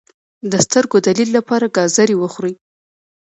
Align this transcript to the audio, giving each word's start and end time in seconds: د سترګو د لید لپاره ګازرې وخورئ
د 0.51 0.53
سترګو 0.65 0.97
د 1.05 1.07
لید 1.17 1.29
لپاره 1.37 1.71
ګازرې 1.77 2.15
وخورئ 2.17 2.53